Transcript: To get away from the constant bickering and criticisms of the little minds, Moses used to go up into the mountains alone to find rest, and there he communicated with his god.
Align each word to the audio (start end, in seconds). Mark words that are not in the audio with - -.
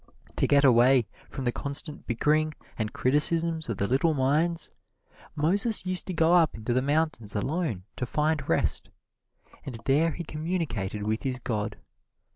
To 0.37 0.47
get 0.47 0.65
away 0.65 1.05
from 1.29 1.45
the 1.45 1.51
constant 1.51 2.07
bickering 2.07 2.55
and 2.75 2.91
criticisms 2.91 3.69
of 3.69 3.77
the 3.77 3.85
little 3.85 4.15
minds, 4.15 4.71
Moses 5.35 5.85
used 5.85 6.07
to 6.07 6.13
go 6.15 6.33
up 6.33 6.55
into 6.55 6.73
the 6.73 6.81
mountains 6.81 7.35
alone 7.35 7.83
to 7.97 8.07
find 8.07 8.49
rest, 8.49 8.89
and 9.63 9.75
there 9.85 10.13
he 10.13 10.23
communicated 10.23 11.03
with 11.03 11.21
his 11.21 11.37
god. 11.37 11.77